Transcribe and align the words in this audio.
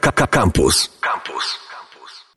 Campus. 0.00 0.90
Campus. 1.00 1.58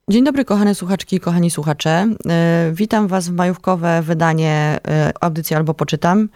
Dzień 0.10 0.24
dobry, 0.24 0.46
kochane 0.46 0.76
słuchaczki 0.76 1.16
i 1.16 1.20
kochani 1.20 1.52
słuchacze. 1.52 2.08
E, 2.30 2.70
witam 2.74 3.08
Was 3.08 3.30
w 3.30 3.34
majówkowe 3.34 4.02
wydanie 4.02 4.80
e, 4.88 5.12
audycji 5.22 5.56
albo 5.56 5.74
poczytam. 5.74 6.30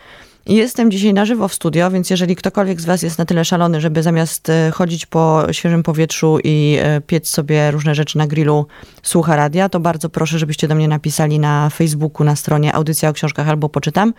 Jestem 0.45 0.91
dzisiaj 0.91 1.13
na 1.13 1.25
żywo 1.25 1.47
w 1.47 1.53
studio, 1.53 1.91
więc 1.91 2.09
jeżeli 2.09 2.35
ktokolwiek 2.35 2.81
z 2.81 2.85
Was 2.85 3.01
jest 3.01 3.17
na 3.17 3.25
tyle 3.25 3.45
szalony, 3.45 3.81
żeby 3.81 4.03
zamiast 4.03 4.49
e, 4.49 4.71
chodzić 4.71 5.05
po 5.05 5.43
świeżym 5.51 5.83
powietrzu 5.83 6.37
i 6.43 6.77
piec 7.07 7.29
sobie 7.29 7.71
różne 7.71 7.95
rzeczy 7.95 8.17
na 8.17 8.27
grillu, 8.27 8.65
słucha 9.03 9.35
radia, 9.35 9.69
to 9.69 9.79
bardzo 9.79 10.09
proszę, 10.09 10.39
żebyście 10.39 10.67
do 10.67 10.75
mnie 10.75 10.87
napisali 10.87 11.39
na 11.39 11.69
Facebooku 11.69 12.23
na 12.23 12.35
stronie 12.35 12.75
Audycja 12.75 13.09
o 13.09 13.13
książkach 13.13 13.49
albo 13.49 13.69
poczytam, 13.69 14.13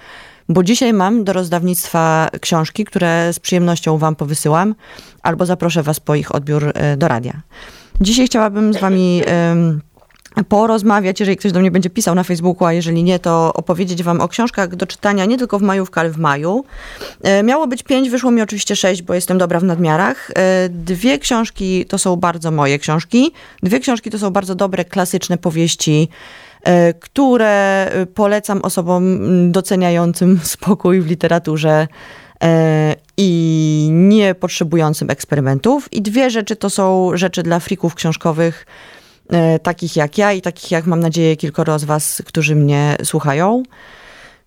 bo 0.48 0.62
dzisiaj 0.62 0.92
mam 0.92 1.24
do 1.24 1.32
rozdawnictwa 1.32 2.28
książki, 2.40 2.84
które 2.84 3.32
z 3.32 3.38
przyjemnością 3.38 3.98
Wam 3.98 4.16
powysyłam, 4.16 4.74
albo 5.22 5.46
zaproszę 5.46 5.82
Was 5.82 6.00
po 6.00 6.14
ich 6.14 6.34
odbiór 6.34 6.72
do 6.96 7.08
radia. 7.08 7.42
Dzisiaj 8.00 8.26
chciałabym 8.26 8.74
z 8.74 8.76
wami 8.76 9.22
porozmawiać, 10.48 11.20
jeżeli 11.20 11.36
ktoś 11.36 11.52
do 11.52 11.60
mnie 11.60 11.70
będzie 11.70 11.90
pisał 11.90 12.14
na 12.14 12.22
Facebooku, 12.22 12.66
a 12.66 12.72
jeżeli 12.72 13.04
nie, 13.04 13.18
to 13.18 13.52
opowiedzieć 13.54 14.02
wam 14.02 14.20
o 14.20 14.28
książkach 14.28 14.76
do 14.76 14.86
czytania 14.86 15.24
nie 15.24 15.38
tylko 15.38 15.58
w 15.58 15.62
majówkę, 15.62 16.00
ale 16.00 16.10
w 16.10 16.18
maju. 16.18 16.64
E, 17.22 17.42
miało 17.42 17.66
być 17.66 17.82
pięć, 17.82 18.10
wyszło 18.10 18.30
mi 18.30 18.42
oczywiście 18.42 18.76
sześć, 18.76 19.02
bo 19.02 19.14
jestem 19.14 19.38
dobra 19.38 19.60
w 19.60 19.64
nadmiarach. 19.64 20.30
E, 20.30 20.68
dwie 20.68 21.18
książki 21.18 21.86
to 21.86 21.98
są 21.98 22.16
bardzo 22.16 22.50
moje 22.50 22.78
książki. 22.78 23.32
Dwie 23.62 23.80
książki 23.80 24.10
to 24.10 24.18
są 24.18 24.30
bardzo 24.30 24.54
dobre, 24.54 24.84
klasyczne 24.84 25.38
powieści, 25.38 26.08
e, 26.62 26.94
które 26.94 27.90
polecam 28.14 28.62
osobom 28.62 29.18
doceniającym 29.52 30.40
spokój 30.54 31.00
w 31.00 31.06
literaturze 31.06 31.88
i 33.16 33.88
nie 33.92 34.34
potrzebującym 34.34 35.10
eksperymentów. 35.10 35.92
I 35.92 36.02
dwie 36.02 36.30
rzeczy 36.30 36.56
to 36.56 36.70
są 36.70 37.10
rzeczy 37.14 37.42
dla 37.42 37.60
frików 37.60 37.94
książkowych, 37.94 38.66
takich 39.62 39.96
jak 39.96 40.18
ja 40.18 40.32
i 40.32 40.42
takich 40.42 40.70
jak 40.70 40.86
mam 40.86 41.00
nadzieję 41.00 41.36
kilkoro 41.36 41.78
z 41.78 41.84
was, 41.84 42.22
którzy 42.26 42.54
mnie 42.54 42.96
słuchają. 43.04 43.62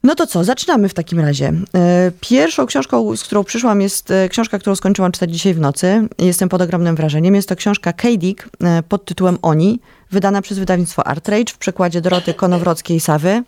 No 0.06 0.16
to 0.16 0.28
co, 0.28 0.44
zaczynamy 0.44 0.90
w 0.90 0.94
takim 0.94 1.20
razie. 1.20 1.54
E, 1.76 2.12
pierwszą 2.22 2.66
książką, 2.66 3.16
z 3.16 3.24
którą 3.24 3.44
przyszłam, 3.44 3.82
jest 3.82 4.12
e, 4.12 4.30
książka, 4.30 4.60
którą 4.60 4.76
skończyłam 4.76 5.12
czytać 5.12 5.32
dzisiaj 5.32 5.54
w 5.54 5.60
nocy. 5.60 6.08
Jestem 6.18 6.50
pod 6.50 6.62
ogromnym 6.62 6.96
wrażeniem. 6.96 7.36
Jest 7.36 7.50
to 7.50 7.56
książka 7.56 7.94
K-Dick 7.94 8.50
pod 8.90 9.06
tytułem 9.06 9.38
Oni, 9.42 9.80
wydana 10.12 10.42
przez 10.42 10.60
wydawnictwo 10.60 11.08
Artrage 11.08 11.54
w 11.54 11.58
przekładzie 11.58 12.02
Doroty 12.02 12.34
Konowrockiej-Sawy, 12.34 13.44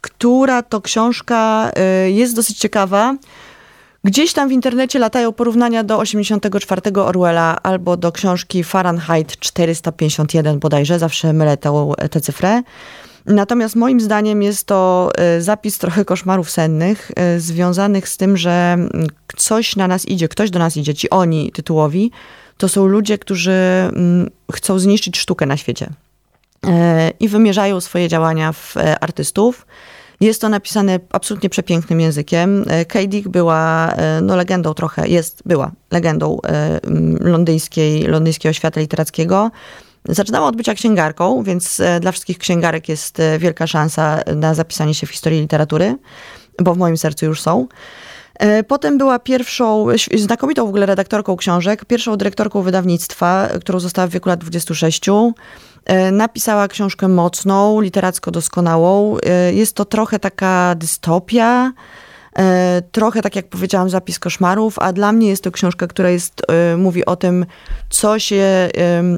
która 0.00 0.62
to 0.62 0.80
książka 0.80 1.70
jest 2.06 2.36
dosyć 2.36 2.58
ciekawa 2.58 3.16
Gdzieś 4.06 4.32
tam 4.32 4.48
w 4.48 4.52
internecie 4.52 4.98
latają 4.98 5.32
porównania 5.32 5.84
do 5.84 5.98
84 5.98 6.80
Orwella 7.02 7.62
albo 7.62 7.96
do 7.96 8.12
książki 8.12 8.64
Fahrenheit 8.64 9.38
451 9.40 10.58
bodajże, 10.58 10.98
zawsze 10.98 11.32
mylę 11.32 11.56
tę, 11.56 11.92
tę 12.10 12.20
cyfrę. 12.20 12.62
Natomiast 13.26 13.76
moim 13.76 14.00
zdaniem 14.00 14.42
jest 14.42 14.66
to 14.66 15.10
e, 15.18 15.40
zapis 15.40 15.78
trochę 15.78 16.04
koszmarów 16.04 16.50
sennych, 16.50 17.10
e, 17.16 17.40
związanych 17.40 18.08
z 18.08 18.16
tym, 18.16 18.36
że 18.36 18.72
mm, 18.72 19.06
coś 19.36 19.76
na 19.76 19.88
nas 19.88 20.08
idzie, 20.08 20.28
ktoś 20.28 20.50
do 20.50 20.58
nas 20.58 20.76
idzie, 20.76 20.94
ci 20.94 21.10
oni 21.10 21.52
tytułowi, 21.52 22.10
to 22.56 22.68
są 22.68 22.86
ludzie, 22.86 23.18
którzy 23.18 23.52
mm, 23.52 24.30
chcą 24.52 24.78
zniszczyć 24.78 25.18
sztukę 25.18 25.46
na 25.46 25.56
świecie 25.56 25.90
e, 26.66 27.10
i 27.20 27.28
wymierzają 27.28 27.80
swoje 27.80 28.08
działania 28.08 28.52
w 28.52 28.74
artystów. 29.00 29.66
Jest 30.20 30.40
to 30.40 30.48
napisane 30.48 31.00
absolutnie 31.12 31.50
przepięknym 31.50 32.00
językiem. 32.00 32.64
E, 32.68 32.84
K. 32.84 32.98
była 33.26 33.92
e, 33.92 34.20
no, 34.20 34.36
legendą 34.36 34.74
trochę, 34.74 35.08
jest, 35.08 35.42
była 35.46 35.72
legendą 35.90 36.38
e, 36.48 36.80
londyńskiej, 37.20 38.02
londyńskiego 38.02 38.52
świata 38.52 38.80
literackiego. 38.80 39.50
Zaczynała 40.08 40.48
od 40.48 40.56
bycia 40.56 40.74
księgarką, 40.74 41.42
więc 41.42 41.82
dla 42.00 42.12
wszystkich 42.12 42.38
księgarek 42.38 42.88
jest 42.88 43.18
wielka 43.38 43.66
szansa 43.66 44.20
na 44.36 44.54
zapisanie 44.54 44.94
się 44.94 45.06
w 45.06 45.10
historii 45.10 45.40
literatury, 45.40 45.96
bo 46.62 46.74
w 46.74 46.78
moim 46.78 46.96
sercu 46.96 47.26
już 47.26 47.40
są. 47.40 47.66
Potem 48.68 48.98
była 48.98 49.18
pierwszą, 49.18 49.86
znakomitą 50.14 50.66
w 50.66 50.68
ogóle 50.68 50.86
redaktorką 50.86 51.36
książek, 51.36 51.84
pierwszą 51.84 52.16
dyrektorką 52.16 52.62
wydawnictwa, 52.62 53.48
którą 53.60 53.80
została 53.80 54.08
w 54.08 54.10
wieku 54.10 54.28
lat 54.28 54.40
26. 54.40 55.00
E, 55.86 56.12
napisała 56.12 56.68
książkę 56.68 57.08
mocną, 57.08 57.80
literacko 57.80 58.30
doskonałą. 58.30 59.16
E, 59.18 59.52
jest 59.52 59.76
to 59.76 59.84
trochę 59.84 60.18
taka 60.18 60.74
dystopia, 60.74 61.72
trochę 62.92 63.22
tak 63.22 63.36
jak 63.36 63.48
powiedziałam, 63.48 63.90
zapis 63.90 64.18
koszmarów, 64.18 64.78
a 64.78 64.92
dla 64.92 65.12
mnie 65.12 65.28
jest 65.28 65.44
to 65.44 65.50
książka, 65.50 65.86
która 65.86 66.10
jest, 66.10 66.42
mówi 66.78 67.04
o 67.04 67.16
tym, 67.16 67.46
co 67.90 68.18
się 68.18 68.68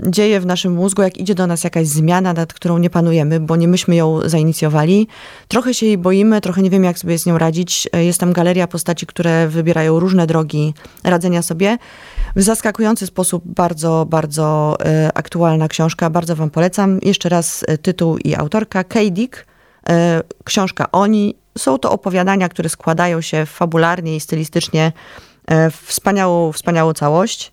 dzieje 0.06 0.40
w 0.40 0.46
naszym 0.46 0.72
mózgu, 0.72 1.02
jak 1.02 1.16
idzie 1.16 1.34
do 1.34 1.46
nas 1.46 1.64
jakaś 1.64 1.86
zmiana, 1.86 2.32
nad 2.32 2.52
którą 2.52 2.78
nie 2.78 2.90
panujemy, 2.90 3.40
bo 3.40 3.56
nie 3.56 3.68
myśmy 3.68 3.96
ją 3.96 4.20
zainicjowali. 4.24 5.08
Trochę 5.48 5.74
się 5.74 5.86
jej 5.86 5.98
boimy, 5.98 6.40
trochę 6.40 6.62
nie 6.62 6.70
wiemy, 6.70 6.86
jak 6.86 6.98
sobie 6.98 7.18
z 7.18 7.26
nią 7.26 7.38
radzić. 7.38 7.88
Jest 7.92 8.20
tam 8.20 8.32
galeria 8.32 8.66
postaci, 8.66 9.06
które 9.06 9.48
wybierają 9.48 10.00
różne 10.00 10.26
drogi 10.26 10.74
radzenia 11.04 11.42
sobie 11.42 11.78
w 12.36 12.42
zaskakujący 12.42 13.06
sposób 13.06 13.42
bardzo, 13.46 14.06
bardzo 14.10 14.76
e, 14.84 15.10
aktualna 15.14 15.68
książka. 15.68 16.10
Bardzo 16.10 16.36
Wam 16.36 16.50
polecam. 16.50 16.98
Jeszcze 17.02 17.28
raz 17.28 17.64
e, 17.68 17.78
tytuł 17.78 18.18
i 18.18 18.34
autorka. 18.34 18.84
Kay 18.84 19.10
Dick, 19.10 19.46
e, 19.88 20.22
książka 20.44 20.90
Oni. 20.92 21.34
Są 21.58 21.78
to 21.78 21.92
opowiadania, 21.92 22.48
które 22.48 22.68
składają 22.68 23.20
się 23.20 23.46
fabularnie 23.46 24.16
i 24.16 24.20
stylistycznie 24.20 24.92
w 25.70 25.76
wspaniałą, 25.86 26.52
wspaniałą 26.52 26.92
całość. 26.92 27.52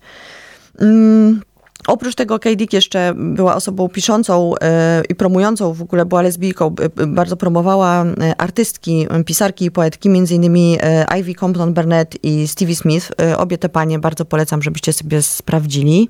Mm, 0.80 1.40
Oprócz 1.86 2.14
tego 2.14 2.38
Kay 2.38 2.56
Dick 2.56 2.72
jeszcze 2.72 3.12
była 3.16 3.54
osobą 3.54 3.88
piszącą 3.88 4.52
e, 4.60 5.02
i 5.08 5.14
promującą, 5.14 5.72
w 5.72 5.82
ogóle 5.82 6.06
była 6.06 6.22
lesbijką, 6.22 6.74
bardzo 7.06 7.36
promowała 7.36 8.04
e, 8.04 8.40
artystki, 8.40 9.06
pisarki 9.26 9.64
i 9.64 9.70
poetki, 9.70 10.08
między 10.08 10.34
innymi 10.34 10.78
e, 10.80 11.18
Ivy 11.18 11.34
Compton 11.34 11.74
Burnett 11.74 12.24
i 12.24 12.48
Stevie 12.48 12.76
Smith. 12.76 13.12
Obie 13.36 13.58
te 13.58 13.68
panie 13.68 13.98
bardzo 13.98 14.24
polecam, 14.24 14.62
żebyście 14.62 14.92
sobie 14.92 15.22
sprawdzili, 15.22 16.08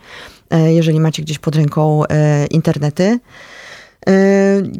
jeżeli 0.66 1.00
macie 1.00 1.22
gdzieś 1.22 1.38
pod 1.38 1.56
ręką 1.56 2.02
internety. 2.50 3.18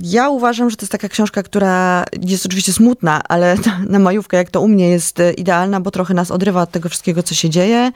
Ja 0.03 0.29
uważam, 0.29 0.71
że 0.71 0.77
to 0.77 0.83
jest 0.83 0.93
taka 0.93 1.09
książka, 1.09 1.43
która 1.43 2.05
jest 2.23 2.47
oczywiście 2.47 2.73
smutna, 2.73 3.23
ale 3.29 3.57
na 3.89 3.99
majówkę, 3.99 4.37
jak 4.37 4.51
to 4.51 4.61
u 4.61 4.69
mnie, 4.69 4.89
jest 4.91 5.19
idealna, 5.37 5.81
bo 5.81 5.91
trochę 5.91 6.15
nas 6.15 6.31
odrywa 6.31 6.63
od 6.63 6.71
tego 6.71 6.89
wszystkiego, 6.89 7.23
co 7.23 7.35
się 7.35 7.51
dzieje. 7.51 7.93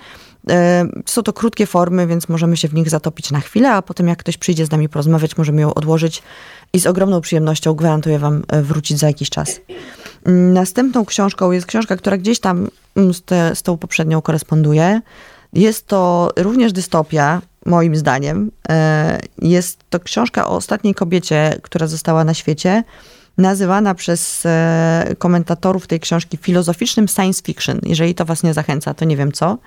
Są 1.06 1.22
to 1.22 1.32
krótkie 1.32 1.66
formy, 1.66 2.06
więc 2.06 2.28
możemy 2.28 2.56
się 2.56 2.68
w 2.68 2.74
nich 2.74 2.90
zatopić 2.90 3.30
na 3.30 3.40
chwilę, 3.40 3.72
a 3.72 3.82
potem 3.82 4.08
jak 4.08 4.18
ktoś 4.18 4.36
przyjdzie 4.36 4.66
z 4.66 4.70
nami 4.70 4.88
porozmawiać, 4.88 5.36
możemy 5.36 5.60
ją 5.60 5.74
odłożyć 5.74 6.22
i 6.72 6.80
z 6.80 6.86
ogromną 6.86 7.20
przyjemnością 7.20 7.74
gwarantuję 7.74 8.18
wam 8.18 8.42
wrócić 8.62 8.98
za 8.98 9.06
jakiś 9.06 9.30
czas. 9.30 9.60
Następną 10.26 11.04
książką 11.04 11.52
jest 11.52 11.66
książka, 11.66 11.96
która 11.96 12.18
gdzieś 12.18 12.40
tam 12.40 12.68
mm, 12.96 13.14
z, 13.14 13.22
te, 13.22 13.56
z 13.56 13.62
tą 13.62 13.76
poprzednią 13.76 14.22
koresponduje. 14.22 15.00
Jest 15.52 15.86
to 15.86 16.30
również 16.36 16.72
dystopia, 16.72 17.42
moim 17.66 17.96
zdaniem. 17.96 18.50
E, 18.68 19.20
jest 19.42 19.78
to 19.90 20.00
książka 20.00 20.48
o 20.48 20.56
ostatniej 20.56 20.94
kobiecie, 20.94 21.58
która 21.62 21.86
została 21.86 22.24
na 22.24 22.34
świecie, 22.34 22.84
nazywana 23.38 23.94
przez 23.94 24.42
e, 24.46 25.14
komentatorów 25.18 25.86
tej 25.86 26.00
książki 26.00 26.36
filozoficznym 26.36 27.08
science 27.08 27.42
fiction. 27.42 27.80
Jeżeli 27.82 28.14
to 28.14 28.24
was 28.24 28.42
nie 28.42 28.54
zachęca, 28.54 28.94
to 28.94 29.04
nie 29.04 29.16
wiem 29.16 29.32
co. 29.32 29.58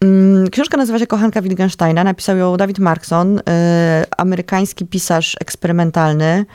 Mm, 0.00 0.50
książka 0.50 0.76
nazywa 0.76 0.98
się 0.98 1.06
Kochanka 1.06 1.42
Wittgensteina. 1.42 2.04
Napisał 2.04 2.36
ją 2.36 2.56
David 2.56 2.78
Markson, 2.78 3.38
y, 3.38 3.42
amerykański 4.16 4.86
pisarz 4.86 5.36
eksperymentalny. 5.40 6.46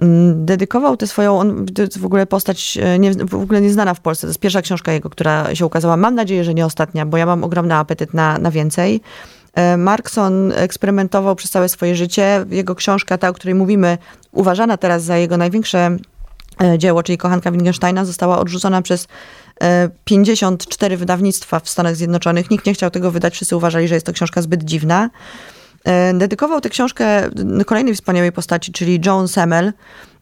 Mm, 0.00 0.46
dedykował 0.46 0.96
tę 0.96 1.06
swoją, 1.06 1.38
on, 1.38 1.66
w 1.98 2.04
ogóle 2.04 2.26
postać 2.26 2.78
nie, 2.98 3.12
w 3.12 3.34
ogóle 3.34 3.60
nieznana 3.60 3.94
w 3.94 4.00
Polsce. 4.00 4.26
To 4.26 4.30
jest 4.30 4.40
pierwsza 4.40 4.62
książka 4.62 4.92
jego, 4.92 5.10
która 5.10 5.54
się 5.54 5.66
ukazała. 5.66 5.96
Mam 5.96 6.14
nadzieję, 6.14 6.44
że 6.44 6.54
nie 6.54 6.66
ostatnia, 6.66 7.06
bo 7.06 7.16
ja 7.16 7.26
mam 7.26 7.44
ogromny 7.44 7.74
apetyt 7.74 8.14
na, 8.14 8.38
na 8.38 8.50
więcej. 8.50 9.00
Y, 9.74 9.76
Markson 9.76 10.52
eksperymentował 10.52 11.36
przez 11.36 11.50
całe 11.50 11.68
swoje 11.68 11.96
życie. 11.96 12.44
Jego 12.50 12.74
książka, 12.74 13.18
ta, 13.18 13.28
o 13.28 13.32
której 13.32 13.54
mówimy, 13.54 13.98
uważana 14.32 14.76
teraz 14.76 15.02
za 15.02 15.16
jego 15.16 15.36
największe 15.36 15.96
dzieło, 16.78 17.02
czyli 17.02 17.18
Kochanka 17.18 17.50
Wittgensteina, 17.50 18.04
została 18.04 18.38
odrzucona 18.38 18.82
przez 18.82 19.08
54 20.04 20.96
wydawnictwa 20.96 21.60
w 21.60 21.68
Stanach 21.68 21.96
Zjednoczonych. 21.96 22.50
Nikt 22.50 22.66
nie 22.66 22.74
chciał 22.74 22.90
tego 22.90 23.10
wydać, 23.10 23.34
wszyscy 23.34 23.56
uważali, 23.56 23.88
że 23.88 23.94
jest 23.94 24.06
to 24.06 24.12
książka 24.12 24.42
zbyt 24.42 24.64
dziwna. 24.64 25.10
E, 25.84 26.14
dedykował 26.14 26.60
tę 26.60 26.68
książkę 26.68 27.30
kolejnej 27.66 27.94
wspaniałej 27.94 28.32
postaci, 28.32 28.72
czyli 28.72 29.00
Joan 29.06 29.28
Semmel, 29.28 29.72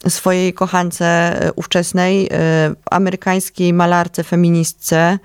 swojej 0.09 0.55
kochance 0.55 1.07
e, 1.07 1.53
ówczesnej, 1.53 2.29
e, 2.33 2.75
amerykańskiej 2.91 3.73
malarce, 3.73 4.25
feministce, 4.25 5.19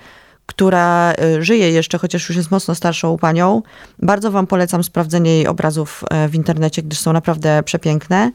która 0.46 1.14
żyje 1.40 1.72
jeszcze, 1.72 1.98
chociaż 1.98 2.30
już 2.30 2.38
jest 2.38 2.52
mocno 2.52 2.76
starszą 2.76 3.18
panią. 3.18 3.62
Bardzo 4.00 4.32
wam 4.32 4.48
polecam 4.48 4.84
sprawdzenie 4.84 5.32
jej 5.32 5.48
obrazów 5.48 6.04
w 6.30 6.36
internecie, 6.36 6.82
gdyż 6.82 7.00
są 7.00 7.14
naprawdę 7.14 7.64
przepiękne. 7.64 8.32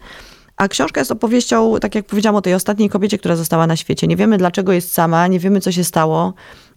A 0.56 0.68
książka 0.68 1.00
jest 1.00 1.10
opowieścią, 1.10 1.74
tak 1.80 1.94
jak 1.94 2.06
powiedziałam, 2.06 2.36
o 2.36 2.42
tej 2.42 2.54
ostatniej 2.54 2.88
kobiecie, 2.88 3.18
która 3.18 3.36
została 3.36 3.66
na 3.66 3.76
świecie. 3.76 4.06
Nie 4.06 4.16
wiemy, 4.16 4.38
dlaczego 4.38 4.72
jest 4.72 4.92
sama, 4.92 5.26
nie 5.26 5.38
wiemy, 5.38 5.60
co 5.60 5.72
się 5.72 5.84
stało. 5.84 6.34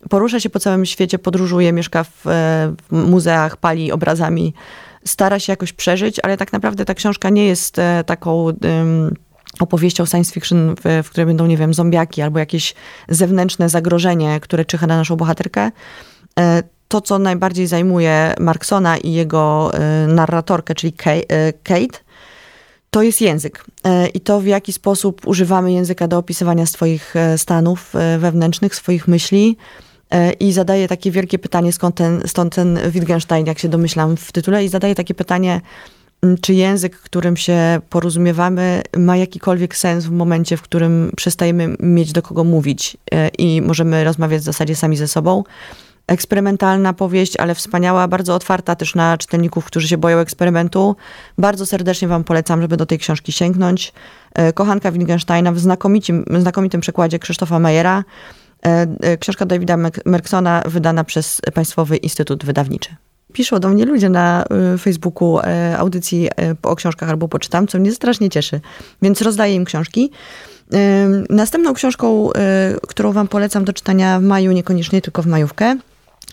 Porusza 0.09 0.39
się 0.39 0.49
po 0.49 0.59
całym 0.59 0.85
świecie, 0.85 1.19
podróżuje, 1.19 1.73
mieszka 1.73 2.03
w, 2.03 2.21
w 2.25 2.91
muzeach, 2.91 3.57
pali 3.57 3.91
obrazami, 3.91 4.53
stara 5.05 5.39
się 5.39 5.53
jakoś 5.53 5.73
przeżyć, 5.73 6.19
ale 6.23 6.37
tak 6.37 6.53
naprawdę 6.53 6.85
ta 6.85 6.93
książka 6.93 7.29
nie 7.29 7.45
jest 7.45 7.77
taką 8.05 8.45
opowieścią 9.59 10.05
science 10.05 10.33
fiction, 10.33 10.75
w, 10.75 11.03
w 11.05 11.09
której 11.09 11.25
będą, 11.25 11.45
nie 11.45 11.57
wiem, 11.57 11.73
zombiaki 11.73 12.21
albo 12.21 12.39
jakieś 12.39 12.73
zewnętrzne 13.09 13.69
zagrożenie, 13.69 14.39
które 14.39 14.65
czyha 14.65 14.87
na 14.87 14.97
naszą 14.97 15.15
bohaterkę. 15.15 15.71
E, 16.39 16.63
to, 16.87 17.01
co 17.01 17.19
najbardziej 17.19 17.67
zajmuje 17.67 18.33
Marksona 18.39 18.97
i 18.97 19.13
jego 19.13 19.71
e, 19.73 20.07
narratorkę, 20.07 20.75
czyli 20.75 20.93
Kate, 21.63 21.99
to 22.91 23.01
jest 23.01 23.21
język. 23.21 23.65
I 24.13 24.21
to, 24.21 24.39
w 24.39 24.45
jaki 24.45 24.73
sposób 24.73 25.27
używamy 25.27 25.71
języka 25.71 26.07
do 26.07 26.17
opisywania 26.17 26.65
swoich 26.65 27.13
stanów 27.37 27.93
wewnętrznych, 28.19 28.75
swoich 28.75 29.07
myśli, 29.07 29.57
E, 30.09 30.31
i 30.31 30.51
zadaje 30.51 30.87
takie 30.87 31.11
wielkie 31.11 31.39
pytanie, 31.39 31.73
skąd 31.73 31.95
ten, 31.95 32.21
stąd 32.25 32.55
ten 32.55 32.79
Wittgenstein, 32.91 33.45
jak 33.45 33.59
się 33.59 33.69
domyślam 33.69 34.17
w 34.17 34.31
tytule, 34.31 34.65
i 34.65 34.67
zadaje 34.67 34.95
takie 34.95 35.13
pytanie, 35.13 35.61
czy 36.41 36.53
język, 36.53 36.97
którym 36.97 37.37
się 37.37 37.79
porozumiewamy, 37.89 38.81
ma 38.97 39.17
jakikolwiek 39.17 39.75
sens 39.75 40.05
w 40.05 40.11
momencie, 40.11 40.57
w 40.57 40.61
którym 40.61 41.11
przestajemy 41.15 41.75
mieć 41.79 42.11
do 42.11 42.21
kogo 42.21 42.43
mówić 42.43 42.97
e, 43.11 43.27
i 43.27 43.61
możemy 43.61 44.03
rozmawiać 44.03 44.41
w 44.41 44.45
zasadzie 44.45 44.75
sami 44.75 44.97
ze 44.97 45.07
sobą. 45.07 45.43
Eksperymentalna 46.07 46.93
powieść, 46.93 47.37
ale 47.37 47.55
wspaniała, 47.55 48.07
bardzo 48.07 48.35
otwarta 48.35 48.75
też 48.75 48.95
na 48.95 49.17
czytelników, 49.17 49.65
którzy 49.65 49.87
się 49.87 49.97
boją 49.97 50.17
eksperymentu. 50.17 50.95
Bardzo 51.37 51.65
serdecznie 51.65 52.07
Wam 52.07 52.23
polecam, 52.23 52.61
żeby 52.61 52.77
do 52.77 52.85
tej 52.85 52.99
książki 52.99 53.31
sięgnąć. 53.31 53.93
E, 54.33 54.53
Kochanka 54.53 54.91
Wittgensteina 54.91 55.51
w 55.51 55.59
znakomitym, 55.59 56.25
znakomitym 56.39 56.81
przekładzie 56.81 57.19
Krzysztofa 57.19 57.59
Majera. 57.59 58.03
E, 58.61 59.17
książka 59.17 59.45
Davida 59.45 59.77
Merksona 60.05 60.63
wydana 60.65 61.03
przez 61.03 61.41
Państwowy 61.53 61.97
Instytut 61.97 62.45
Wydawniczy. 62.45 62.95
Piszą 63.33 63.59
do 63.59 63.69
mnie 63.69 63.85
ludzie 63.85 64.09
na 64.09 64.43
e, 64.43 64.77
Facebooku 64.77 65.39
audycji 65.77 66.29
o 66.63 66.75
książkach 66.75 67.09
albo 67.09 67.27
poczytam, 67.27 67.67
co 67.67 67.79
mnie 67.79 67.91
strasznie 67.91 68.29
cieszy, 68.29 68.61
więc 69.01 69.21
rozdaję 69.21 69.55
im 69.55 69.65
książki. 69.65 70.11
Następną 71.29 71.73
książką, 71.73 72.29
którą 72.87 73.11
wam 73.11 73.27
polecam 73.27 73.65
do 73.65 73.73
czytania 73.73 74.19
w 74.19 74.23
maju, 74.23 74.51
niekoniecznie 74.51 75.01
tylko 75.01 75.21
w 75.21 75.25
majówkę, 75.25 75.77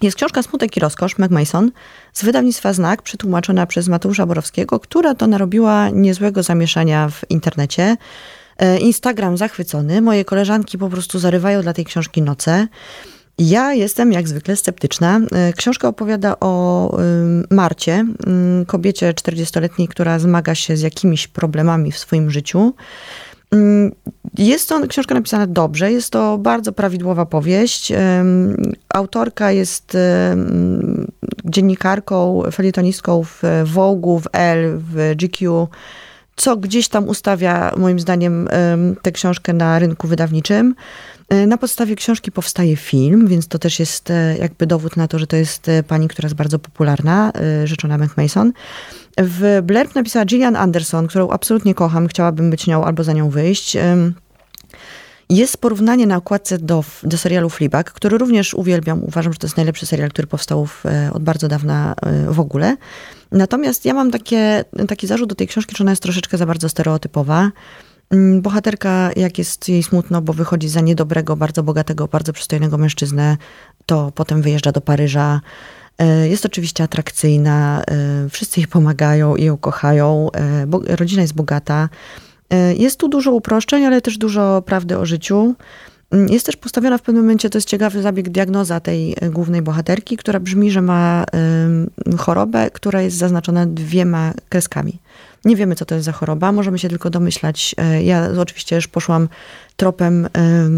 jest 0.03 0.17
książka 0.17 0.43
Smutek 0.43 0.77
i 0.77 0.81
Rozkosz, 0.81 1.19
Meg 1.19 1.31
Mason, 1.31 1.71
z 2.13 2.25
wydawnictwa 2.25 2.73
Znak, 2.73 3.03
przetłumaczona 3.03 3.67
przez 3.67 3.89
Mateusza 3.89 4.27
Borowskiego, 4.27 4.81
która 4.81 5.15
to 5.15 5.27
narobiła 5.27 5.89
niezłego 5.89 6.43
zamieszania 6.43 7.09
w 7.09 7.31
internecie. 7.31 7.97
E, 8.59 8.79
Instagram 8.79 9.37
zachwycony, 9.37 10.03
moje 10.03 10.25
koleżanki 10.25 10.79
po 10.79 10.89
prostu 10.89 11.19
zarywają 11.19 11.63
dla 11.63 11.73
tej 11.73 11.85
książki 11.85 12.23
noce. 12.23 12.69
Ja 13.39 13.75
jestem 13.75 14.13
jak 14.13 14.29
zwykle 14.29 14.57
sceptyczna. 14.57 15.21
E, 15.33 15.53
książka 15.53 15.89
opowiada 15.89 16.37
o 16.41 16.97
Marcie, 17.51 18.07
kobiecie 18.67 19.13
40-letniej, 19.13 19.89
która 19.89 20.19
zmaga 20.19 20.55
się 20.55 20.77
z 20.77 20.81
jakimiś 20.81 21.29
problemami 21.29 21.93
w 21.93 21.99
swoim 21.99 22.31
życiu. 22.31 22.75
Jest 24.39 24.69
to 24.69 24.87
książka 24.87 25.15
napisana 25.15 25.47
dobrze, 25.47 25.93
jest 25.93 26.11
to 26.11 26.39
bardzo 26.39 26.73
prawidłowa 26.73 27.27
powieść. 27.27 27.93
Autorka 28.95 29.53
jest 29.53 29.97
dziennikarką, 31.45 32.43
felietonistką 32.53 33.25
w 33.25 33.43
Vogue, 33.65 34.19
w 34.19 34.27
Elle, 34.33 34.79
w 34.79 35.15
GQ 35.17 35.69
co 36.37 36.57
gdzieś 36.57 36.89
tam 36.89 37.09
ustawia, 37.09 37.73
moim 37.77 38.01
zdaniem, 38.01 38.49
tę 39.03 39.13
książkę 39.13 39.53
na 39.53 39.79
rynku 39.79 40.09
wydawniczym. 40.09 40.75
E, 41.29 41.47
na 41.47 41.59
podstawie 41.59 41.97
książki 41.97 42.33
powstaje 42.33 42.77
film, 42.77 43.27
więc 43.29 43.49
to 43.49 43.59
też 43.59 43.81
jest 43.81 44.11
e, 44.11 44.37
jakby 44.39 44.67
dowód 44.67 44.97
na 44.97 45.09
to, 45.09 45.19
że 45.19 45.27
to 45.27 45.37
jest 45.37 45.69
e, 45.69 45.83
pani, 45.83 46.09
która 46.09 46.27
jest 46.27 46.37
bardzo 46.37 46.59
popularna, 46.59 47.33
rzeczona 47.65 47.99
Mason. 48.17 48.53
W 49.19 49.61
Blurb 49.63 49.95
napisała 49.95 50.25
Gillian 50.25 50.57
Anderson, 50.57 51.07
którą 51.07 51.31
absolutnie 51.31 51.75
kocham, 51.75 52.09
chciałabym 52.09 52.51
być 52.51 52.67
nią 52.67 52.85
albo 52.85 53.05
za 53.05 53.13
nią 53.13 53.31
wyjść. 53.31 53.77
Jest 55.31 55.59
porównanie 55.59 56.07
na 56.07 56.17
okładce 56.17 56.59
do, 56.59 56.85
do 57.03 57.19
serialu 57.19 57.51
Fleabag, 57.51 57.93
który 57.93 58.19
również 58.19 58.55
uwielbiam. 58.55 59.05
Uważam, 59.05 59.33
że 59.33 59.39
to 59.39 59.47
jest 59.47 59.57
najlepszy 59.57 59.87
serial, 59.87 60.11
który 60.11 60.29
powstał 60.29 60.67
w, 60.67 60.85
od 61.13 61.23
bardzo 61.23 61.49
dawna 61.49 61.95
w 62.29 62.41
ogóle. 62.41 62.77
Natomiast 63.33 63.85
ja 63.85 63.95
mam 63.95 64.11
takie, 64.11 64.65
taki 64.89 65.07
zarzut 65.07 65.29
do 65.29 65.35
tej 65.35 65.47
książki, 65.47 65.77
że 65.77 65.85
ona 65.85 65.93
jest 65.93 66.03
troszeczkę 66.03 66.39
za 66.39 66.47
bardzo 66.47 66.69
stereotypowa. 66.69 67.51
Mm, 68.11 68.43
bohaterka, 68.43 69.11
jak 69.17 69.39
jest 69.39 69.69
jej 69.69 69.83
smutno, 69.83 70.23
bo 70.23 70.33
wychodzi 70.33 70.69
za 70.69 70.81
niedobrego, 70.81 71.37
bardzo 71.37 71.63
bogatego, 71.63 72.09
bardzo 72.09 72.33
przystojnego 72.33 72.79
mężczyznę, 72.79 73.37
to 73.87 74.13
potem 74.15 74.43
wyjeżdża 74.43 74.73
do 74.73 74.81
Paryża. 74.81 75.41
E, 75.99 76.29
jest 76.29 76.47
oczywiście 76.47 76.85
atrakcyjna, 76.85 77.83
e, 77.83 78.29
wszyscy 78.29 78.61
jej 78.61 78.67
pomagają 78.67 79.37
i 79.37 79.45
ją 79.45 79.57
kochają. 79.57 80.29
E, 80.33 80.97
rodzina 80.97 81.23
jest 81.23 81.35
bogata. 81.35 81.89
Jest 82.79 83.01
tu 83.01 83.09
dużo 83.09 83.33
uproszczeń, 83.33 83.85
ale 83.85 84.01
też 84.01 84.19
dużo 84.19 84.63
prawdy 84.67 84.99
o 84.99 85.07
życiu. 85.07 85.55
Mm, 86.11 86.29
jest 86.29 86.47
też 86.47 86.57
postawiona 86.57 86.99
w 86.99 87.03
pewnym 87.03 87.25
momencie, 87.25 87.51
to 87.51 87.59
jest 87.59 87.69
ciekawy 87.69 88.03
zabieg, 88.03 88.29
diagnoza 88.29 88.81
tej 88.81 89.17
głównej 89.31 89.63
bohaterki, 89.63 90.17
która 90.17 90.41
brzmi, 90.41 90.71
że 90.71 90.83
ma 90.83 91.25
chorobę, 92.19 92.71
która 92.71 93.03
jest 93.03 93.17
zaznaczona 93.17 93.67
dwiema 93.67 94.33
kreskami. 94.49 94.99
Nie 95.45 95.57
wiemy, 95.57 95.75
co 95.75 95.85
to 95.85 95.95
jest 95.95 96.05
za 96.05 96.13
choroba, 96.13 96.53
możemy 96.53 96.79
się 96.79 96.89
tylko 96.89 97.11
domyślać. 97.11 97.75
E, 97.79 98.03
ja 98.03 98.29
oczywiście 98.39 98.77
już 98.77 98.89
poszłam 98.89 99.29
tropem 99.77 100.29